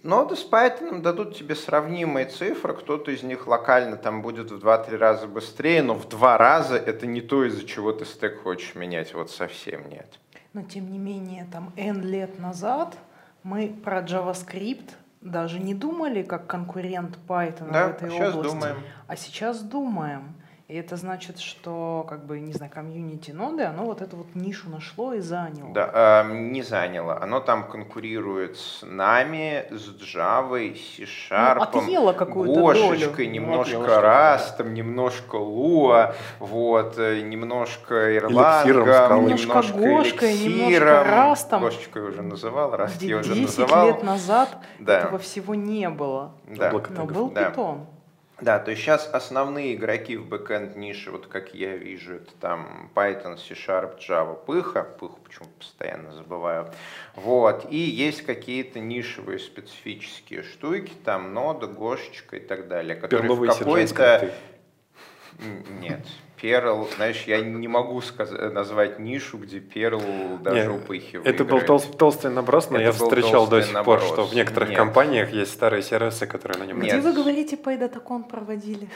[0.02, 4.96] Ноды с Python дадут тебе сравнимые цифры, кто-то из них локально там будет в 2-3
[4.96, 9.14] раза быстрее, но в два раза это не то, из-за чего ты стек хочешь менять,
[9.14, 10.18] вот совсем нет.
[10.52, 12.96] Но тем не менее, там N лет назад
[13.44, 14.90] мы про JavaScript
[15.26, 18.54] даже не думали как конкурент Python да, в этой сейчас области.
[18.54, 18.76] Думаем.
[19.06, 20.35] А сейчас думаем.
[20.68, 24.68] И это значит, что, как бы, не знаю, комьюнити ноды, оно вот эту вот нишу
[24.68, 25.72] нашло и заняло.
[25.72, 27.22] Да, э, не заняло.
[27.22, 33.30] Оно там конкурирует с нами, с Java, C-Sharp, ну, отъело какую-то Гошечкой, долю.
[33.30, 39.32] немножко отъело Растом, немножко Lua, вот, э, немножко скалы.
[39.34, 41.60] Немножко Гошкой, немножко Растом.
[41.62, 43.86] Гошечкой уже называл, Раст я уже 10 называл.
[43.86, 44.98] лет назад Да.
[44.98, 46.32] этого всего не было.
[46.48, 46.72] Да.
[46.72, 47.50] Но был Да.
[47.50, 47.86] питон.
[48.38, 52.90] Да, то есть сейчас основные игроки в бэкэнд нише, вот как я вижу, это там
[52.94, 56.70] Python, C-Sharp, Java, Пыха, Пыху почему постоянно забываю,
[57.14, 63.22] вот, и есть какие-то нишевые специфические штуки, там нода, Гошечка и так далее, которые в
[63.22, 64.34] Перловые сержант какой-то...
[65.80, 66.06] Нет,
[66.40, 70.00] Перл, знаешь, я не могу сказ- назвать нишу, где Перл
[70.42, 73.72] даже Не, у Пыхи Это был толст- толстый наброс, но Это я встречал до сих
[73.84, 74.12] пор, наброс.
[74.12, 74.78] что в некоторых Нет.
[74.78, 76.92] компаниях есть старые сервисы, которые на нем Нет.
[76.92, 78.88] Где вы говорите, Пайдатакон проводили?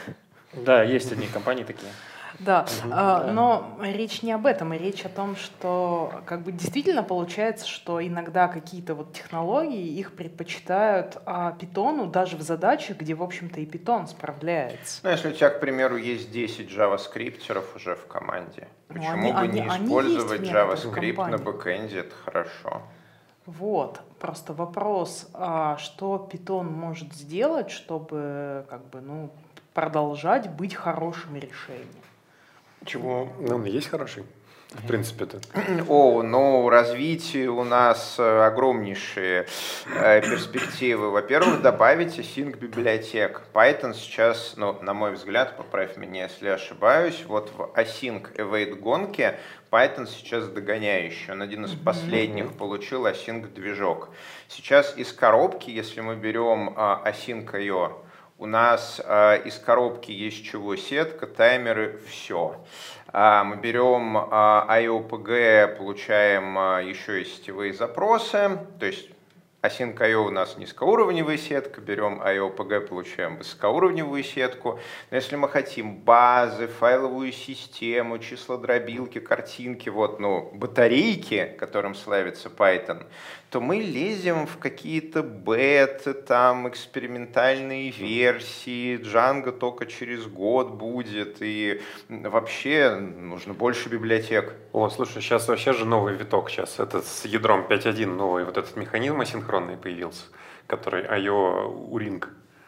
[0.53, 1.91] Да, есть одни компании такие.
[2.39, 3.31] Да, а, да.
[3.33, 8.47] но речь не об этом, речь о том, что как бы действительно получается, что иногда
[8.47, 14.07] какие-то вот технологии их предпочитают а, питону даже в задачах, где, в общем-то, и питон
[14.07, 15.01] справляется.
[15.03, 19.31] Ну, если у тебя, к примеру, есть 10 джаваскриптеров уже в команде, Ну, почему они-
[19.33, 21.99] бы они- не они использовать некоторых JavaScript на бэкэнде?
[21.99, 22.81] Это хорошо.
[23.47, 29.31] Вот, просто вопрос, а что питон может сделать, чтобы как бы, ну,
[29.73, 31.87] продолжать быть хорошим решением?
[32.85, 33.31] Чего?
[33.39, 34.23] Ну, он есть хороший.
[34.71, 35.41] В принципе-то.
[35.89, 39.45] О, ну, развитие у нас э, огромнейшие
[39.93, 41.11] э, перспективы.
[41.11, 43.41] Во-первых, добавить async библиотек.
[43.53, 49.37] Python сейчас, ну, на мой взгляд, поправь меня, если ошибаюсь, вот в async await гонке
[49.71, 51.33] Python сейчас догоняющий.
[51.33, 54.07] Он один из последних получил async движок.
[54.47, 57.91] Сейчас из коробки, если мы берем а, async.io,
[58.41, 62.59] у нас а, из коробки есть чего сетка, таймеры, все.
[63.13, 69.09] мы берем а, IOPG, получаем а, еще и сетевые запросы, то есть
[69.61, 74.79] Async.io у нас низкоуровневая сетка, берем IOPG, получаем высокоуровневую сетку.
[75.11, 83.05] Но если мы хотим базы, файловую систему, числодробилки, картинки, вот, ну, батарейки, которым славится Python,
[83.51, 91.81] то мы лезем в какие-то беты, там, экспериментальные версии, Django только через год будет, и
[92.07, 94.53] вообще нужно больше библиотек.
[94.71, 96.49] О, слушай, сейчас вообще же новый виток.
[96.49, 100.27] Сейчас этот с ядром 5.1 новый вот этот механизм асинхронный появился,
[100.67, 101.67] который IO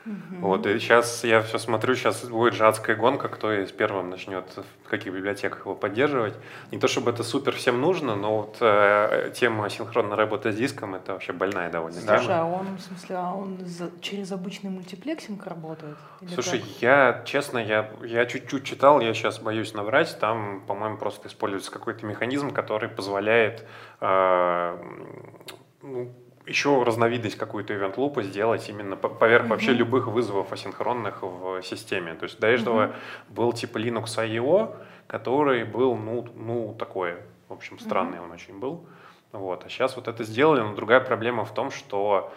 [0.06, 0.40] Uring.
[0.42, 4.46] Вот, и сейчас я все смотрю, сейчас будет же адская гонка, кто из первым начнет
[4.84, 6.34] в каких библиотеках его поддерживать.
[6.72, 10.96] Не то чтобы это супер всем нужно, но вот э, тема синхронной работы с диском
[10.96, 12.18] это вообще больная довольно Да.
[12.18, 12.42] Слушай, тема.
[12.42, 15.98] а он, в смысле, а он за- через обычный мультиплексинг работает?
[16.22, 16.68] Или Слушай, как?
[16.82, 22.06] я, честно, я, я чуть-чуть читал, я сейчас боюсь наврать, там, по-моему, просто используется какой-то
[22.06, 23.66] механизм, который позволяет
[24.02, 24.78] э,
[25.82, 26.14] ну,
[26.46, 29.80] еще разновидность какую-то event лупа сделать именно по- поверх вообще Мгм.
[29.80, 32.14] любых вызовов асинхронных в системе.
[32.16, 32.96] То есть до этого Мгм.
[33.30, 34.76] был типа Linux IO,
[35.08, 37.16] который был, ну, ну такой,
[37.50, 38.86] в общем, странный он очень был.
[39.32, 39.66] Вот.
[39.66, 42.32] А сейчас вот это сделали, но другая проблема в том, что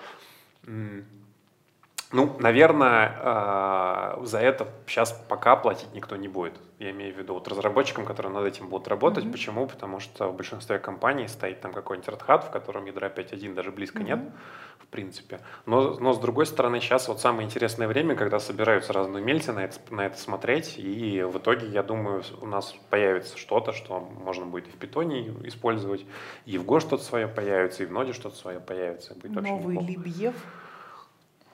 [2.12, 6.54] ну, наверное, э, за это сейчас пока платить никто не будет.
[6.78, 9.24] Я имею в виду вот разработчикам, которые над этим будут работать.
[9.24, 9.32] Мгм.
[9.32, 9.66] Почему?
[9.66, 14.02] Потому что в большинстве компаний стоит там какой-нибудь Red в котором ядра 5.1 даже близко
[14.04, 14.32] нет, Мгм.
[14.78, 15.40] в принципе.
[15.64, 19.64] Но, но с другой стороны, сейчас вот самое интересное время, когда собираются разные умельцы на
[19.64, 24.46] это, на это смотреть, и в итоге, я думаю, у нас появится что-то, что можно
[24.46, 26.04] будет и в питоне использовать,
[26.44, 29.14] и в Go что-то свое появится, и в ноде что-то свое появится.
[29.14, 30.34] Будет Новый либьев.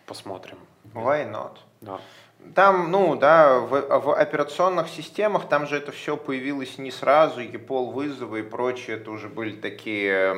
[0.07, 0.59] Посмотрим.
[0.95, 1.59] Why not?
[1.81, 2.01] Да.
[2.55, 7.93] Там, ну да, в, в операционных системах там же это все появилось не сразу, EPOL
[7.93, 10.35] вызовы и прочее, это уже были такие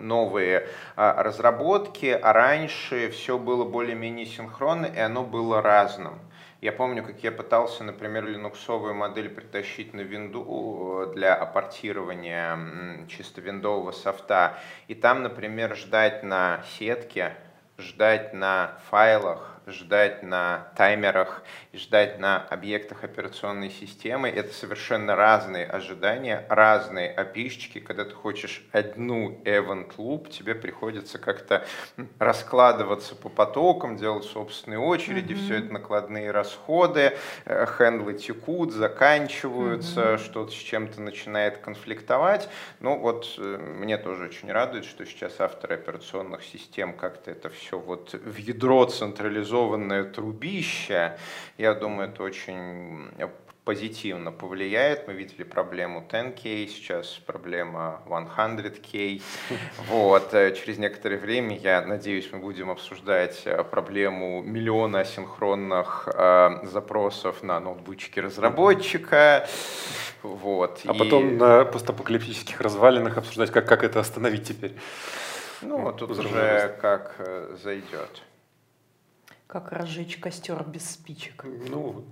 [0.00, 6.18] новые а, разработки, а раньше все было более-менее синхронно, и оно было разным.
[6.62, 13.40] Я помню, как я пытался, например, линуксовую модель притащить на винду для аппортирования м, чисто
[13.40, 17.36] виндового софта, и там, например, ждать на сетке,
[17.78, 21.42] ждать на файлах, ждать на таймерах
[21.76, 24.28] ждать на объектах операционной системы.
[24.28, 27.80] Это совершенно разные ожидания, разные опишечки.
[27.80, 31.64] Когда ты хочешь одну event loop, тебе приходится как-то
[32.18, 35.42] раскладываться по потокам, делать собственные очереди, Мгм.
[35.42, 40.18] все это накладные расходы, э, хендлы текут, заканчиваются, Мгм.
[40.18, 42.48] что-то с чем-то начинает конфликтовать.
[42.80, 47.65] Ну вот э, мне тоже очень радует, что сейчас авторы операционных систем как-то это все
[47.72, 51.18] вот в ядро централизованное трубище.
[51.58, 53.10] Я думаю, это очень
[53.66, 55.08] позитивно повлияет.
[55.08, 59.20] Мы видели проблему 10K, сейчас проблема 100K.
[59.88, 60.32] Вот.
[60.34, 67.42] Э, через некоторое время, я надеюсь, мы будем обсуждать э, проблему миллиона асинхронных э, запросов
[67.42, 69.48] на ноутбучке разработчика.
[70.22, 70.82] Вот.
[70.86, 70.98] А и...
[70.98, 74.76] потом на постапокалиптических развалинах обсуждать, как, как это остановить теперь.
[75.62, 78.22] Ну, тут уже как э, зайдет.
[79.46, 81.44] Как разжечь костер без спичек.
[81.44, 82.04] Ну,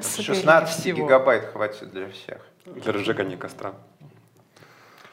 [0.00, 2.46] 16 гигабайт хватит для всех.
[2.66, 3.74] Для разжигания костра.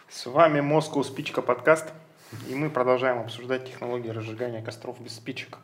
[0.10, 1.91] С вами Moscow Спичка подкаст.
[2.47, 5.58] И мы продолжаем обсуждать технологии разжигания костров без спичек.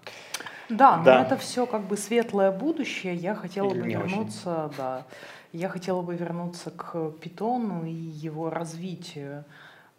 [0.69, 1.19] Да, да.
[1.19, 3.13] но это все как бы светлое будущее.
[3.13, 4.77] Я хотела Или бы вернуться, очень.
[4.77, 5.05] да.
[5.51, 9.45] Я хотела бы вернуться к питону и его развитию.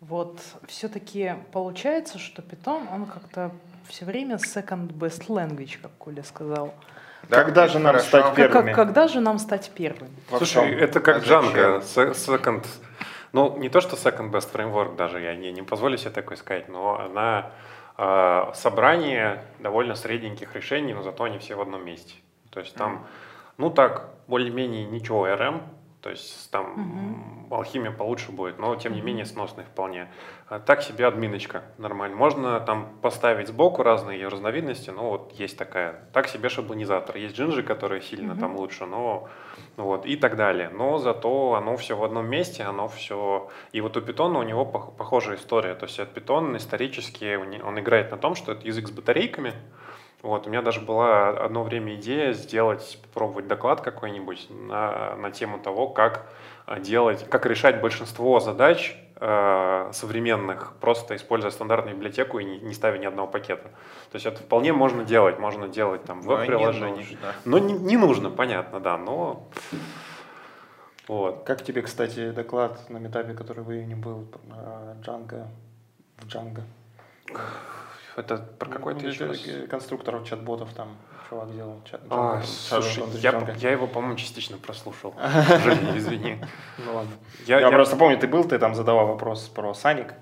[0.09, 3.51] Вот все-таки получается, что питон, он как-то
[3.89, 6.75] все время second best language, как Коля сказал.
[7.29, 8.09] Да, когда же нам хорошо.
[8.09, 8.67] стать первыми?
[8.67, 10.15] Как, когда же нам стать первыми?
[10.29, 11.81] Слушай, это как а Django,
[12.13, 12.65] second,
[13.33, 16.69] ну не то что second best framework даже, я не, не позволю себе такое сказать,
[16.69, 17.51] но она
[17.99, 22.15] э, собрание довольно средненьких решений, но зато они все в одном месте.
[22.51, 23.07] То есть там, mm.
[23.59, 25.63] ну так, более-менее ничего RM,
[26.07, 27.57] то есть там угу.
[27.57, 30.09] алхимия получше будет, но тем не менее сносная вполне.
[30.49, 32.17] А так себе админочка нормально.
[32.17, 36.09] Можно там поставить сбоку разные ее разновидности, но вот есть такая.
[36.13, 37.17] Так себе шаблонизатор.
[37.17, 38.41] Есть джинжи, которые сильно угу.
[38.41, 39.29] там лучше, но
[39.77, 40.69] вот и так далее.
[40.69, 43.51] Но зато оно все в одном месте, оно все...
[43.73, 45.75] И вот у питона у него похожая история.
[45.75, 49.55] То есть от питон исторически он играет на том, что это язык с батарейками,
[50.27, 55.61] вот, у меня даже была одно время идея сделать, попробовать доклад какой-нибудь на, на тему
[55.61, 56.27] того, как
[56.67, 62.75] э, делать, как решать большинство задач э, современных, просто используя стандартную библиотеку и не, не
[62.75, 63.69] ставя ни одного пакета.
[64.11, 67.07] То есть это вполне можно делать, можно делать там веб-приложение.
[67.45, 69.47] Но не, не нужно, понятно, да, но...
[71.07, 71.45] Вот.
[71.45, 74.27] Как тебе, кстати, доклад на метапе, который в июне был,
[75.05, 75.47] Django,
[76.17, 76.63] в Django?
[78.17, 79.39] Это про какой-то ну, еще раз?
[79.69, 80.97] Конструкторов чат-ботов там
[81.29, 81.83] чувак делал.
[81.91, 85.15] Чат, а, слушай, я, я его, по-моему, частично прослушал.
[85.97, 86.39] извини.
[86.79, 87.13] Ну ладно.
[87.47, 90.15] Я, просто помню, ты был, ты там задавал вопрос про Саник.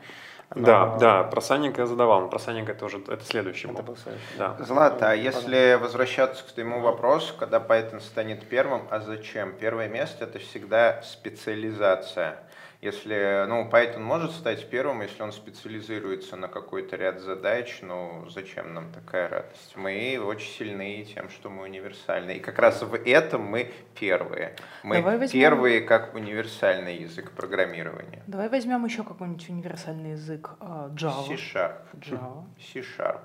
[0.54, 0.66] Но...
[0.66, 3.74] Да, да, про Саника я задавал, но про Саника это уже это следующий был.
[3.74, 4.26] Это был следующий.
[4.38, 4.56] Да.
[4.60, 9.54] Злата, а если возвращаться к твоему вопросу, когда Python станет первым, а зачем?
[9.58, 12.38] Первое место это всегда специализация.
[12.84, 18.74] Если, ну, Python может стать первым, если он специализируется на какой-то ряд задач, ну, зачем
[18.74, 19.74] нам такая радость?
[19.74, 22.32] Мы очень сильны тем, что мы универсальны.
[22.32, 24.54] И как раз в этом мы первые.
[24.82, 25.30] Мы возьмем...
[25.30, 28.22] первые как универсальный язык программирования.
[28.26, 30.50] Давай возьмем еще какой-нибудь универсальный язык.
[30.60, 31.26] А, Java.
[31.26, 31.86] C-Sharp.
[31.94, 32.44] Java.
[32.60, 33.22] C-Sharp.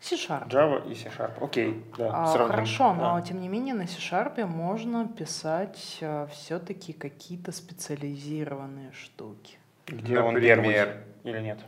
[0.00, 0.48] C-Sharp.
[0.48, 1.42] Java и C-Sharp.
[1.42, 2.10] Окей, да.
[2.12, 3.14] А, хорошо, да.
[3.14, 9.58] но тем не менее на C-Sharp можно писать а, все-таки какие-то специализированные штуки.
[9.86, 10.86] Где например, он первый
[11.24, 11.58] или нет?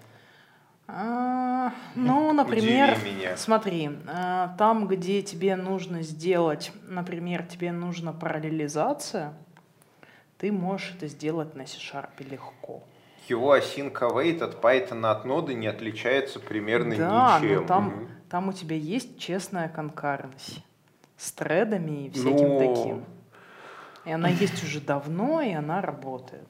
[0.88, 2.96] А, ну, например,
[3.36, 9.34] смотри, а, там, где тебе нужно сделать, например, тебе нужна параллелизация,
[10.38, 12.82] ты можешь это сделать на C-Sharp легко
[13.32, 17.60] его async await от Python от ноды не отличается примерно да, ничем.
[17.62, 18.08] Но там, угу.
[18.30, 20.62] там у тебя есть честная конкуренция
[21.16, 22.60] с тредами и всяким но...
[22.60, 22.74] Ну.
[22.74, 23.04] таким.
[24.04, 26.48] И она есть уже давно, и она работает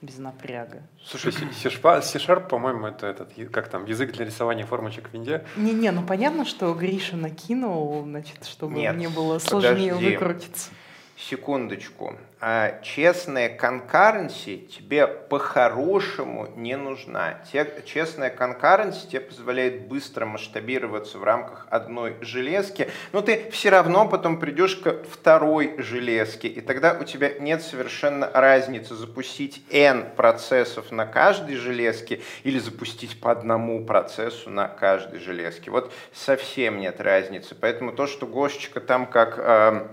[0.00, 0.82] без напряга.
[1.04, 5.44] Слушай, C-Sharp, по-моему, это этот, как там, язык для рисования формочек в винде?
[5.56, 10.16] Не-не, ну понятно, что Гриша накинул, значит, чтобы Нет, мне было сложнее подожди.
[10.16, 10.70] выкрутиться
[11.18, 17.42] секундочку, а честная конкуренция тебе по-хорошему не нужна.
[17.84, 24.38] Честная конкуренция тебе позволяет быстро масштабироваться в рамках одной железки, но ты все равно потом
[24.38, 31.04] придешь к второй железке, и тогда у тебя нет совершенно разницы запустить N процессов на
[31.04, 35.72] каждой железке или запустить по одному процессу на каждой железке.
[35.72, 37.56] Вот совсем нет разницы.
[37.60, 39.88] Поэтому то, что Гошечка там как э,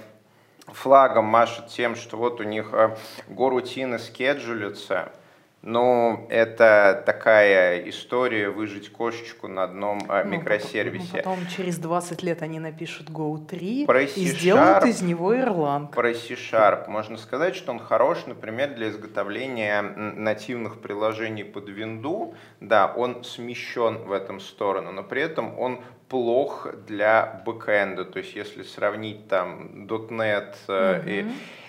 [0.68, 2.96] флагом машут тем, что вот у них э,
[3.28, 5.12] горутины скеджулятся,
[5.66, 11.18] ну, это такая история выжить кошечку на одном ну, микросервисе.
[11.18, 15.92] Потом, потом через 20 лет они напишут Go 3 Про и сделают из него Erlang.
[15.92, 22.36] Про C-Sharp можно сказать, что он хорош, например, для изготовления нативных приложений под винду.
[22.62, 25.82] Да, он смещен в этом сторону, но при этом он
[26.16, 28.06] плох для бэкэнда.
[28.06, 31.04] То есть если сравнить там .NET э,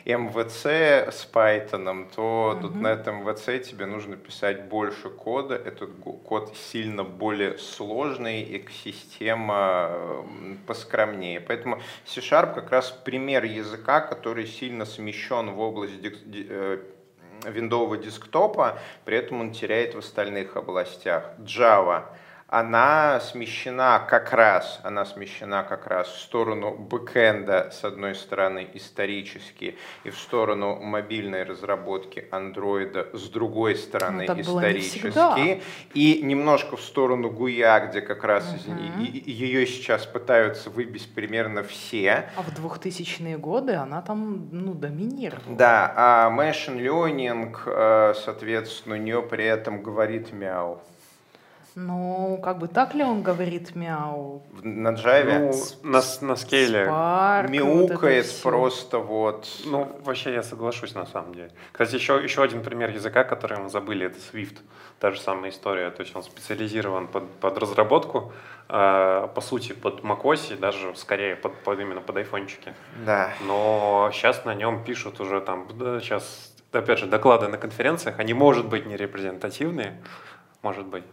[0.04, 2.87] и MVC с Python, то Мгм.
[2.87, 5.56] .NET MVC тебе нужно писать больше кода.
[5.56, 5.90] Этот
[6.24, 11.40] код сильно более сложный, экосистема м, поскромнее.
[11.40, 16.78] Поэтому C-Sharp как раз пример языка, который сильно смещен в область э,
[17.44, 21.32] виндового десктопа, при этом он теряет в остальных областях.
[21.40, 22.04] Java
[22.48, 29.76] она смещена как раз, она смещена как раз в сторону бэкэнда, с одной стороны, исторически,
[30.04, 35.61] и в сторону мобильной разработки андроида, с другой стороны, Ну, исторически,
[35.94, 38.78] и немножко в сторону Гуя, где как раз из- Мгм.
[39.02, 44.72] и- и- ее сейчас пытаются выбить примерно все, А в 2000-е годы она там, ну,
[44.72, 45.56] доминировала.
[45.56, 50.80] да, а machine learning, э, соответственно, у нее при этом говорит мяу.
[51.79, 54.43] Ну, как бы так ли он говорит мяу?
[54.62, 55.53] На Java
[55.83, 56.87] Ну, на, на скейле.
[56.87, 59.47] Спарк, мяукает вот просто вот.
[59.66, 61.51] Ну, вообще я соглашусь на самом деле.
[61.72, 64.57] Кстати, еще, еще один пример языка, который мы забыли, это Swift.
[65.01, 65.91] Та же самая история.
[65.91, 68.33] То есть он специализирован под, под разработку,
[68.70, 72.72] э, по сути, под macOS, и даже скорее под, под именно под айфончики.
[73.05, 73.35] Да.
[73.47, 78.33] Но сейчас на нем пишут уже там, да, сейчас, опять же, доклады на конференциях, они,
[78.33, 80.03] может быть, не репрезентативные,
[80.62, 81.05] может быть,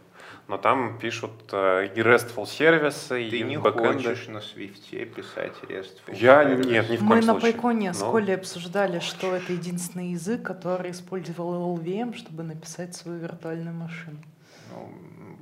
[0.48, 4.04] но там пишут э, и RESTful сервисы, Ты и не бэкэнды.
[4.04, 6.66] хочешь на свифте писать RESTful Я сервис?
[6.66, 7.52] нет, ни в Мы коем на случае.
[7.52, 13.18] Пайконе с Но- Колей обсуждали, что это единственный язык, который использовал LLVM, чтобы написать свою
[13.18, 14.18] виртуальную машину.
[14.72, 14.88] Ну,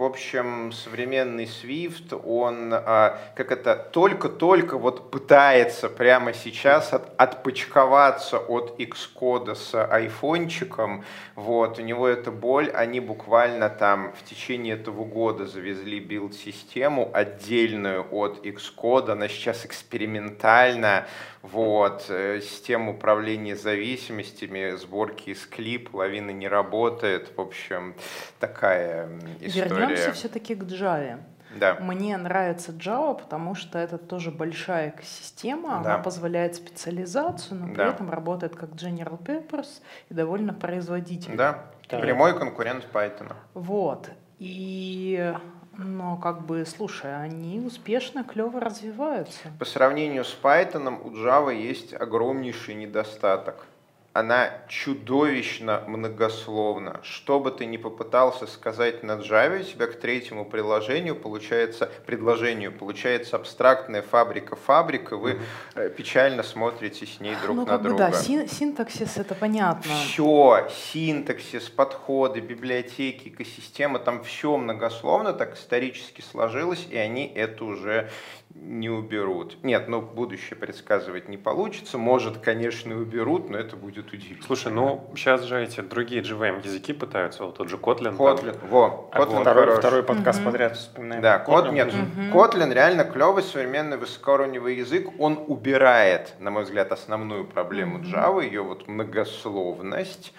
[0.02, 8.38] В общем, современный Swift, он а, как это только-только вот пытается прямо сейчас от, отпочковаться
[8.38, 11.04] от Xcode с айфончиком.
[11.36, 12.68] Вот, у него это боль.
[12.70, 19.12] Они буквально там в течение этого года завезли билд-систему отдельную от Xcode.
[19.12, 21.06] Она сейчас экспериментальна.
[21.42, 27.32] Вот, э, система управления зависимостями, сборки из клип, лавина не работает.
[27.36, 27.94] В общем,
[28.38, 29.08] такая
[29.40, 29.68] история.
[29.68, 31.18] Вернемся все-таки к Java.
[31.58, 31.74] Да.
[31.80, 35.94] Мне нравится Java, потому что это тоже большая экосистема, Да.
[35.94, 37.88] она позволяет специализацию, но при Да.
[37.90, 41.36] этом работает как General Purpose и довольно производительно.
[41.36, 41.98] Да, Да.
[41.98, 43.32] прямой конкурент Python.
[43.54, 44.08] Вот.
[44.38, 45.34] И,
[45.76, 49.48] но как бы, слушай, они успешно, клево развиваются.
[49.58, 53.66] По сравнению с Python у Java есть огромнейший недостаток.
[54.14, 57.00] Она чудовищно многословна.
[57.02, 62.72] Что бы ты ни попытался сказать на Java, у тебя к третьему приложению получается, предложению
[62.72, 65.38] получается абстрактная фабрика-фабрика, вы
[65.74, 68.10] э, печально смотрите с ней друг ну, на как бы, друга.
[68.10, 69.90] да, син- синтаксис это понятно.
[69.90, 78.10] Все, синтаксис, подходы, библиотеки, экосистема, там все многословно так исторически сложилось, и они это уже
[78.54, 79.56] не уберут.
[79.62, 81.98] Нет, ну будущее предсказывать не получится.
[81.98, 84.42] Может, конечно, и уберут, но это будет удивительно.
[84.46, 88.16] Слушай, ну сейчас же эти другие JVM языки пытаются, вот тот же Kotlin.
[88.16, 88.16] там.
[88.16, 89.78] Kotlin, во, А Kotlin второй, хорош.
[89.78, 90.50] второй подкаст Мгм.
[90.50, 91.22] подряд вспоминаем.
[91.22, 91.72] Да, кот, Kotlin.
[91.72, 92.32] нет, Мгм.
[92.36, 95.08] Kotlin реально клевый современный высокоуровневый язык.
[95.18, 97.98] Он убирает, на мой взгляд, основную проблему.
[98.00, 100.32] Java, ее вот многословность.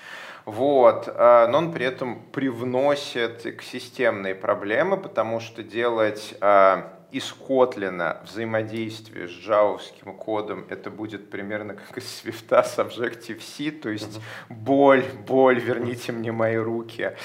[0.45, 8.18] Вот, а, но он при этом привносит экосистемные проблемы, потому что делать а, из Котлина
[8.24, 15.05] взаимодействие с джавовским кодом, это будет примерно как из свифта с Objective-C, то есть боль,
[15.28, 17.16] боль, верните мне мои руки.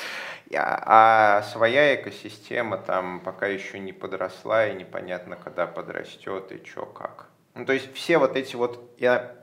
[0.54, 6.84] А, а своя экосистема там пока еще не подросла и непонятно, когда подрастет и что
[6.84, 7.28] как.
[7.54, 9.37] Ну, то есть все вот эти вот, я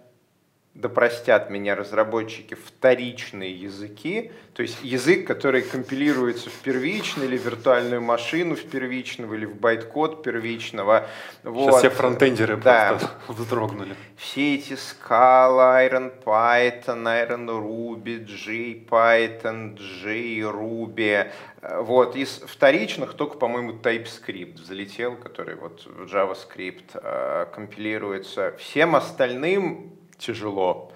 [0.75, 8.01] да простят меня разработчики, вторичные языки, то есть язык, который компилируется в первичный или виртуальную
[8.01, 11.07] машину в первичного или в байткод первичного.
[11.43, 11.79] Сейчас Вот.
[11.79, 12.89] все фронтендеры Да.
[12.89, 13.95] просто вздрогнули.
[14.17, 21.31] Все эти Scala, Iron Python, Iron Ruby, JPython, JRuby.
[21.79, 28.53] Вот, из вторичных только, по-моему, TypeScript взлетел, который вот в JavaScript э, компилируется.
[28.59, 30.91] Всем остальным тяжело.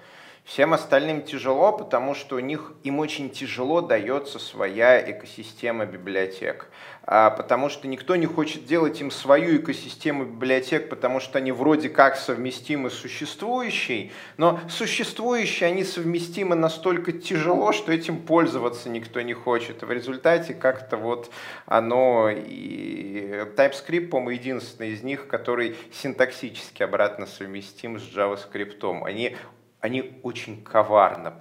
[0.50, 6.70] Всем остальным тяжело, потому что у них им очень тяжело дается своя экосистема библиотек.
[7.04, 11.88] А, потому что никто не хочет делать им свою экосистему библиотек, потому что они вроде
[11.88, 19.34] как совместимы с существующей, но существующие они совместимы настолько тяжело, что этим пользоваться никто не
[19.34, 19.82] хочет.
[19.82, 21.30] В результате как-то вот
[21.66, 29.04] оно и TypeScript, по-моему, единственный из них, который синтаксически обратно совместим с JavaScript.
[29.04, 29.36] Они
[29.80, 31.34] они очень коварно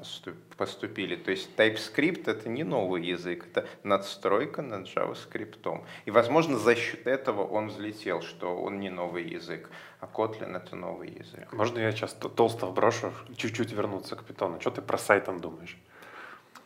[0.57, 1.15] поступили.
[1.15, 5.83] То есть TypeScript это не новый язык, это надстройка над JavaScript.
[6.05, 9.69] И, возможно, за счет этого он взлетел, что он не новый язык,
[9.99, 11.51] а Kotlin это новый язык.
[11.51, 14.59] Можно я сейчас толсто вброшу, чуть-чуть вернуться к питону?
[14.59, 15.77] Что ты про сайтом думаешь?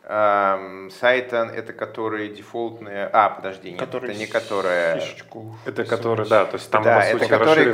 [0.06, 3.08] Эм, Сайтон это которые дефолтные.
[3.10, 5.00] А, подожди, нет, Который это не которые.
[5.00, 5.56] Фишечку.
[5.64, 7.72] Это которые, да, то есть там да, по сути это которые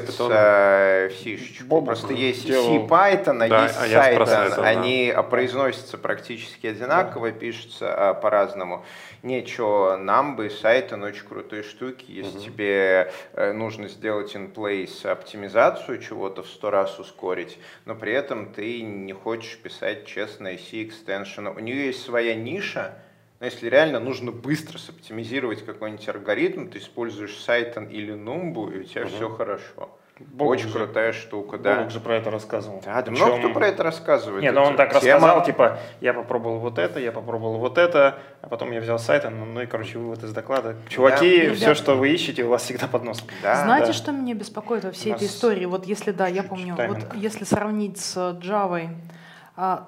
[0.00, 1.08] питона.
[1.10, 1.64] в фишечку.
[1.66, 2.64] Бобук Просто есть делал.
[2.64, 4.16] C-Python, а Да, есть а Python.
[4.16, 4.62] Python, да.
[4.62, 8.82] Они а, произносятся практически одинаково, пишутся а, по-разному.
[9.22, 12.06] Ничего, Numby, Python очень крутые штуки.
[12.08, 18.50] Если тебе э, нужно сделать in-place оптимизацию чего-то в сто раз ускорить, но при этом
[18.50, 21.49] ты не хочешь писать честное C-extension.
[21.56, 22.94] У нее есть своя ниша,
[23.40, 28.84] но если реально нужно быстро соптимизировать какой-нибудь алгоритм, ты используешь Python или Numbu, и у
[28.84, 29.90] тебя все хорошо.
[30.22, 31.76] Бобук Очень же- крутая штука, да.
[31.76, 32.82] Бобук же про это рассказывал.
[32.84, 34.42] Да, да Причем- много кто про это рассказывает.
[34.42, 38.18] Не, ну он так тема- рассказал, типа, я попробовал вот это, я попробовал вот это,
[38.42, 40.76] а потом я взял сайт, ну, ну и, короче, вывод из доклада.
[40.90, 41.54] Чуваки, Да.
[41.54, 41.76] все, Ребят.
[41.78, 43.28] что вы ищете, у вас всегда под носом.
[43.42, 43.92] Да, Знаете, да.
[43.94, 45.64] что меня беспокоит во всей этой истории?
[45.64, 47.14] Вот если, да, я помню, тайминг.
[47.14, 48.88] вот если сравнить с Java,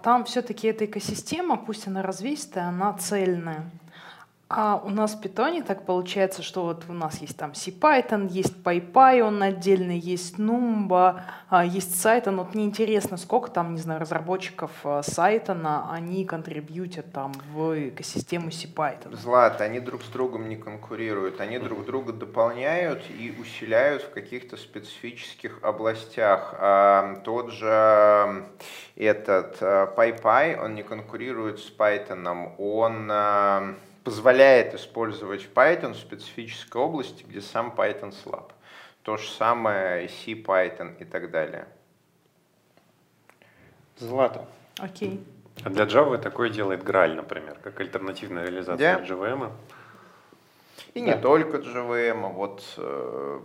[0.02, 3.70] там все-таки эта экосистема, пусть она развесистая, она цельная.
[4.54, 8.54] А у нас в питоне так получается, что вот у нас есть там CPython, есть
[8.62, 12.36] PyPy, он отдельный, есть Numba, а, есть Cython.
[12.36, 18.48] Вот мне интересно, сколько там, не знаю, разработчиков а, Cython, они контрибьютят там в экосистему
[18.48, 19.16] CPython.
[19.16, 24.58] Злат, они друг с другом не конкурируют, они друг друга дополняют и усиляют в каких-то
[24.58, 26.54] специфических областях.
[26.58, 28.44] А, тот же
[28.96, 33.10] этот PyPy, он не конкурирует с Python, он
[34.04, 38.52] позволяет использовать Python в специфической области, где сам Python слаб.
[39.02, 41.66] То же самое C-Python и так далее.
[43.98, 44.46] Злато.
[44.78, 45.24] Окей.
[45.64, 49.04] А для Java такое делает Graal, например, как альтернативная реализация Да.
[49.04, 49.52] JVM.
[50.94, 53.40] И не только JVM, а вот э,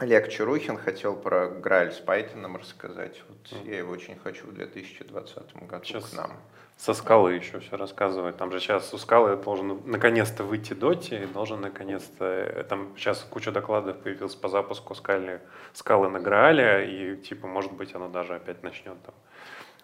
[0.00, 3.22] Олег Чарухин хотел про Грааль с Python рассказать.
[3.28, 6.32] Вот я его очень хочу в 2020 году Сейчас к нам.
[6.78, 8.38] Со скалы еще все рассказывать.
[8.38, 12.24] Там же сейчас у скалы должен наконец-то выйти доти, и должен наконец-то...
[12.24, 15.42] э, Там сейчас куча докладов появилась по запуску скалы,
[15.74, 19.14] скалы на Граале, и типа, может быть, оно даже опять начнет там.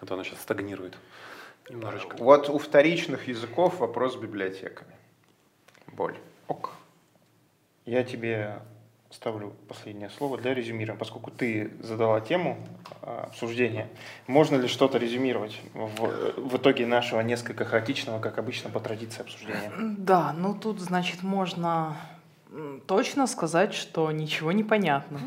[0.01, 0.97] А то оно сейчас стагнирует
[1.69, 2.17] немножечко.
[2.19, 4.95] Вот у вторичных языков вопрос с библиотеками.
[5.89, 6.17] Боль.
[6.49, 6.73] Ок.
[7.85, 8.63] Я тебе
[9.11, 12.59] ставлю последнее слово для резюмирования, поскольку ты задала тему
[13.03, 13.89] а, обсуждения.
[14.27, 19.73] Можно ли что-то резюмировать в, в итоге нашего несколько хаотичного, как обычно, по традиции обсуждения?
[19.99, 21.97] Да, ну тут, значит, можно
[22.87, 25.21] точно сказать, что ничего не понятно.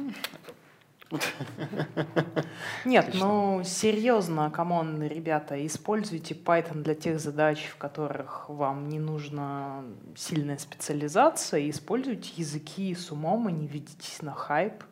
[2.86, 3.28] Нет, Отлично.
[3.28, 9.84] ну серьезно, come on, ребята, используйте Python для тех задач, в которых вам не нужна
[10.16, 14.84] сильная специализация, используйте языки с умом и не ведитесь на хайп.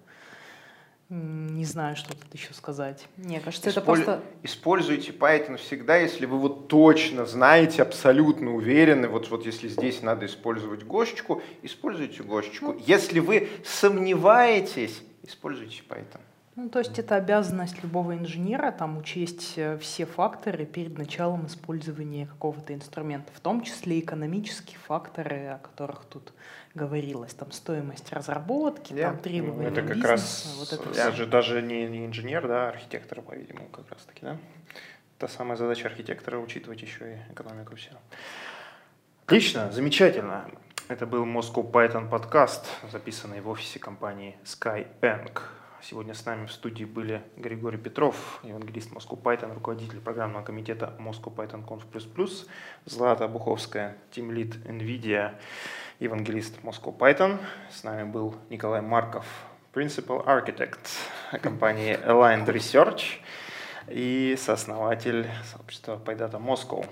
[1.10, 3.08] Не знаю, что тут еще сказать.
[3.16, 4.24] Мне кажется, это Исполь- просто...
[4.44, 10.26] Используйте Python всегда, если вы вот точно знаете, абсолютно уверены, вот, вот если здесь надо
[10.26, 12.76] использовать гошечку, используйте гошечку.
[12.86, 16.22] Если вы сомневаетесь, используйте Python.
[16.56, 22.26] Ну, то есть это обязанность любого инженера там учесть э, все факторы перед началом использования
[22.26, 26.34] какого-то инструмента, в том числе экономические факторы, о которых тут
[26.74, 29.12] говорилось, там стоимость разработки, Да.
[29.12, 31.06] там требования Это как бизнеса, раз вот это да.
[31.06, 34.38] даже, даже не, не инженер, да, а архитектор, по-видимому, как раз таки, да?
[35.20, 37.92] Та самая задача архитектора учитывать еще и экономику все.
[39.28, 40.50] Отлично, замечательно.
[40.90, 45.38] Это был Moscow Python подкаст, записанный в офисе компании Skyeng.
[45.82, 51.36] Сегодня с нами в студии были Григорий Петров, евангелист Moscow Python, руководитель программного комитета Moscow
[51.36, 51.84] Python Conf++,
[52.86, 55.36] Злата Буховская, тимлид NVIDIA,
[56.00, 57.38] евангелист Moscow Python.
[57.70, 59.26] С нами был Николай Марков,
[59.74, 60.88] Principal Architect
[61.42, 63.20] компании Aligned Research
[63.90, 66.86] и сооснователь сообщества PyData Moscow.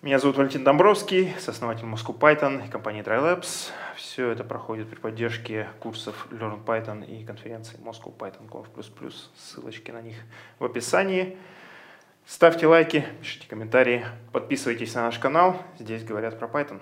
[0.00, 3.72] Меня зовут Валентин Домбровский, сооснователь Moscow Python и компании DryLabs.
[3.96, 8.68] Все это проходит при поддержке курсов Learn Python и конференции Moscow Python Conf++.
[9.36, 10.14] Ссылочки на них
[10.60, 11.36] в описании.
[12.24, 15.60] Ставьте лайки, пишите комментарии, подписывайтесь на наш канал.
[15.80, 16.80] Здесь говорят про Python.